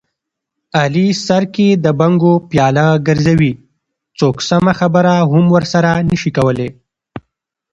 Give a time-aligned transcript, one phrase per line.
[0.81, 3.53] علي سر کې د بنګو پیاله ګرځوي،
[4.19, 6.69] څوک سمه خبره هم ورسره نشي کولی.